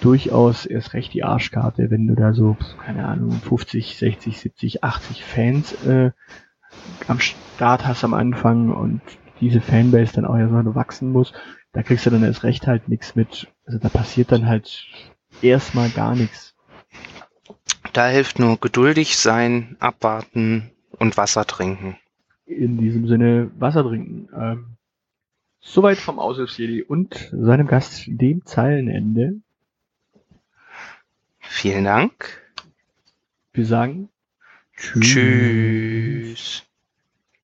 durchaus 0.00 0.66
erst 0.66 0.94
recht 0.94 1.12
die 1.12 1.22
Arschkarte, 1.22 1.90
wenn 1.90 2.06
du 2.06 2.14
da 2.14 2.32
so, 2.32 2.56
keine 2.84 3.06
Ahnung, 3.06 3.30
50, 3.32 3.96
60, 3.96 4.40
70, 4.40 4.84
80 4.84 5.24
Fans 5.24 5.86
äh, 5.86 6.10
am 7.08 7.20
Start 7.20 7.86
hast 7.86 8.04
am 8.04 8.14
Anfang 8.14 8.70
und 8.72 9.00
diese 9.40 9.60
Fanbase 9.60 10.14
dann 10.14 10.24
auch 10.24 10.36
erstmal 10.36 10.74
wachsen 10.74 11.12
muss, 11.12 11.32
da 11.72 11.82
kriegst 11.82 12.06
du 12.06 12.10
dann 12.10 12.24
erst 12.24 12.42
recht 12.44 12.66
halt 12.66 12.88
nichts 12.88 13.14
mit. 13.16 13.48
Also 13.64 13.78
da 13.78 13.88
passiert 13.88 14.32
dann 14.32 14.46
halt 14.46 14.86
erstmal 15.42 15.90
gar 15.90 16.14
nichts. 16.14 16.54
Da 17.92 18.08
hilft 18.08 18.38
nur 18.38 18.58
geduldig 18.58 19.16
sein, 19.16 19.76
abwarten 19.80 20.70
und 20.98 21.16
Wasser 21.16 21.44
trinken. 21.44 21.96
In 22.46 22.78
diesem 22.78 23.08
Sinne 23.08 23.50
Wasser 23.58 23.82
trinken. 23.82 24.28
Ähm, 24.36 24.66
soweit 25.60 25.98
vom 25.98 26.18
Aushilfsjedi 26.18 26.82
und 26.82 27.30
seinem 27.32 27.66
Gast, 27.66 28.04
dem 28.06 28.44
Zeilenende. 28.44 29.40
Vielen 31.38 31.84
Dank. 31.84 32.40
Wir 33.52 33.66
sagen 33.66 34.08
Tschüss. 34.76 35.04
Tschüss. 35.04 36.69